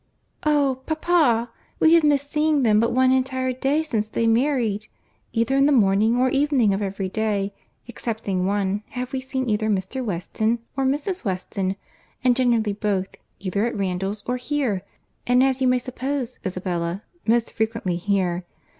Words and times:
"Oh! 0.43 0.81
papa, 0.87 1.51
we 1.79 1.93
have 1.93 2.03
missed 2.03 2.31
seeing 2.31 2.63
them 2.63 2.79
but 2.79 2.91
one 2.91 3.11
entire 3.11 3.53
day 3.53 3.83
since 3.83 4.07
they 4.07 4.25
married. 4.25 4.87
Either 5.31 5.55
in 5.55 5.67
the 5.67 5.71
morning 5.71 6.17
or 6.17 6.29
evening 6.31 6.73
of 6.73 6.81
every 6.81 7.07
day, 7.07 7.53
excepting 7.87 8.47
one, 8.47 8.81
have 8.97 9.13
we 9.13 9.19
seen 9.21 9.47
either 9.47 9.69
Mr. 9.69 10.03
Weston 10.03 10.57
or 10.75 10.85
Mrs. 10.87 11.23
Weston, 11.23 11.75
and 12.23 12.35
generally 12.35 12.73
both, 12.73 13.09
either 13.39 13.63
at 13.67 13.77
Randalls 13.77 14.23
or 14.25 14.37
here—and 14.37 15.43
as 15.43 15.61
you 15.61 15.67
may 15.67 15.77
suppose, 15.77 16.39
Isabella, 16.43 17.03
most 17.27 17.53
frequently 17.53 17.97
here. 17.97 18.43